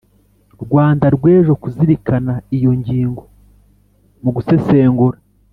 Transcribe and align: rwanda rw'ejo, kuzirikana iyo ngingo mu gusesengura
rwanda 0.63 1.05
rw'ejo, 1.15 1.53
kuzirikana 1.61 2.33
iyo 2.57 2.71
ngingo 2.79 3.23
mu 4.23 4.29
gusesengura 4.35 5.17